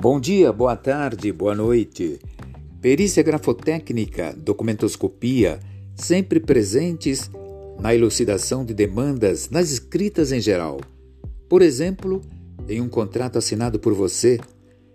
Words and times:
Bom 0.00 0.18
dia, 0.18 0.50
boa 0.50 0.74
tarde, 0.76 1.30
boa 1.30 1.54
noite. 1.54 2.18
Perícia 2.80 3.22
grafotécnica, 3.22 4.34
documentoscopia, 4.34 5.60
sempre 5.94 6.40
presentes 6.40 7.30
na 7.78 7.94
elucidação 7.94 8.64
de 8.64 8.72
demandas 8.72 9.50
nas 9.50 9.70
escritas 9.70 10.32
em 10.32 10.40
geral. 10.40 10.80
Por 11.50 11.60
exemplo, 11.60 12.22
em 12.66 12.80
um 12.80 12.88
contrato 12.88 13.36
assinado 13.36 13.78
por 13.78 13.92
você, 13.92 14.40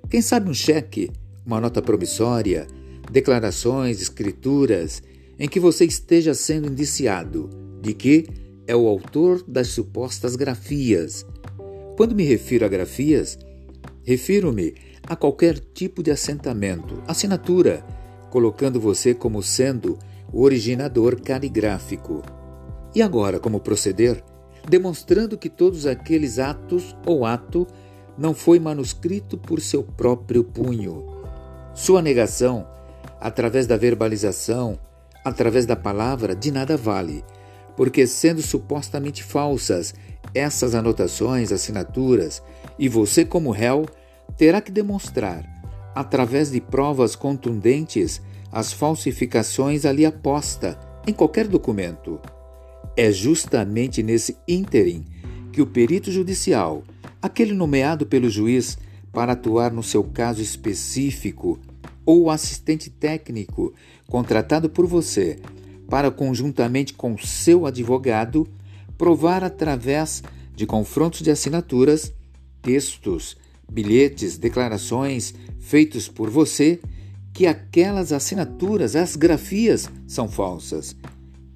quem 0.10 0.24
sabe 0.24 0.50
um 0.50 0.56
cheque, 0.56 1.12
uma 1.46 1.62
nota 1.62 1.84
promissória, 1.84 2.66
declarações, 3.12 4.02
escrituras, 4.02 5.04
em 5.38 5.48
que 5.48 5.60
você 5.60 5.86
esteja 5.86 6.34
sendo 6.34 6.68
indiciado 6.68 7.48
de 7.80 7.94
que 7.94 8.26
é 8.66 8.76
o 8.76 8.88
autor 8.88 9.44
das 9.48 9.68
supostas 9.68 10.36
grafias. 10.36 11.24
Quando 11.96 12.16
me 12.16 12.24
refiro 12.24 12.66
a 12.66 12.68
grafias, 12.68 13.38
refiro-me 14.04 14.74
a 15.08 15.16
qualquer 15.16 15.60
tipo 15.60 16.02
de 16.02 16.12
assentamento, 16.12 17.02
assinatura, 17.08 17.86
colocando 18.30 18.80
você 18.80 19.14
como 19.14 19.42
sendo 19.42 19.98
o 20.34 20.42
originador 20.42 21.22
caligráfico. 21.22 22.22
E 22.94 23.02
agora, 23.02 23.40
como 23.40 23.60
proceder? 23.60 24.24
Demonstrando 24.68 25.38
que 25.38 25.50
todos 25.50 25.86
aqueles 25.86 26.40
atos 26.40 26.96
ou 27.06 27.26
ato 27.26 27.68
não 28.18 28.34
foi 28.34 28.60
manuscrito 28.60 29.38
por 29.38 29.62
seu 29.62 29.84
próprio 29.84 30.44
punho. 30.44 31.06
Sua 31.74 32.02
negação, 32.02 32.68
através 33.20 33.68
da 33.68 33.78
verbalização, 33.78 34.80
através 35.24 35.66
da 35.66 35.76
palavra, 35.76 36.36
de 36.36 36.52
nada 36.52 36.78
vale, 36.78 37.24
porque 37.76 38.08
sendo 38.08 38.42
supostamente 38.42 39.24
falsas 39.24 39.94
essas 40.34 40.74
anotações, 40.74 41.52
assinaturas, 41.52 42.42
e 42.80 42.90
você, 42.90 43.24
como 43.26 43.52
réu, 43.52 43.86
terá 44.38 44.62
que 44.62 44.72
demonstrar, 44.72 45.46
através 45.94 46.52
de 46.52 46.60
provas 46.60 47.16
contundentes, 47.16 48.22
as 48.52 48.72
falsificações 48.74 49.86
ali 49.86 50.06
aposta 50.06 50.80
em 51.08 51.14
qualquer 51.14 51.48
documento. 51.48 52.20
É 52.96 53.12
justamente 53.12 54.02
nesse 54.02 54.38
ínterim 54.48 55.06
que 55.52 55.62
o 55.62 55.68
perito 55.68 56.12
judicial, 56.12 56.84
aquele 57.22 57.54
nomeado 57.54 58.06
pelo 58.06 58.30
juiz 58.30 58.78
para 59.12 59.34
atuar 59.34 59.72
no 59.72 59.82
seu 59.82 60.04
caso 60.04 60.42
específico, 60.42 61.60
ou 62.06 62.24
o 62.24 62.30
assistente 62.30 62.90
técnico 62.90 63.74
contratado 64.08 64.70
por 64.70 64.86
você 64.86 65.40
para, 65.90 66.12
conjuntamente 66.12 66.94
com 66.94 67.18
seu 67.18 67.66
advogado, 67.66 68.48
provar 68.98 69.44
através 69.44 70.24
de 70.56 70.66
confrontos 70.66 71.22
de 71.22 71.32
assinaturas, 71.32 72.14
textos, 72.62 73.38
bilhetes, 73.72 74.38
declarações 74.38 75.34
feitos 75.60 76.08
por 76.08 76.30
você 76.30 76.80
que 77.34 77.46
aquelas 77.46 78.14
assinaturas, 78.14 78.96
as 78.96 79.16
grafias, 79.16 79.90
são 80.08 80.28
falsas. 80.30 80.96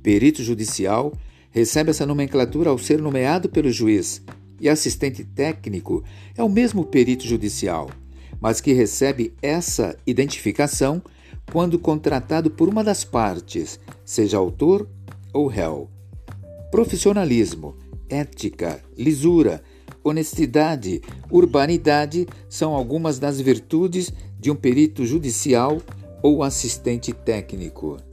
Perito 0.03 0.43
judicial 0.43 1.13
recebe 1.51 1.91
essa 1.91 2.05
nomenclatura 2.05 2.69
ao 2.69 2.77
ser 2.77 3.01
nomeado 3.01 3.49
pelo 3.49 3.71
juiz, 3.71 4.21
e 4.59 4.67
assistente 4.67 5.23
técnico 5.23 6.03
é 6.35 6.43
o 6.43 6.49
mesmo 6.49 6.83
perito 6.83 7.25
judicial, 7.25 7.89
mas 8.41 8.59
que 8.59 8.73
recebe 8.73 9.33
essa 9.41 9.95
identificação 10.05 11.01
quando 11.51 11.79
contratado 11.79 12.51
por 12.51 12.69
uma 12.69 12.83
das 12.83 13.03
partes, 13.03 13.79
seja 14.05 14.37
autor 14.37 14.87
ou 15.33 15.47
réu. 15.47 15.89
Profissionalismo, 16.71 17.75
ética, 18.09 18.83
lisura, 18.97 19.63
honestidade, 20.03 21.01
urbanidade 21.31 22.27
são 22.47 22.73
algumas 22.73 23.19
das 23.19 23.39
virtudes 23.39 24.11
de 24.39 24.49
um 24.49 24.55
perito 24.55 25.05
judicial 25.05 25.81
ou 26.21 26.43
assistente 26.43 27.13
técnico. 27.13 28.08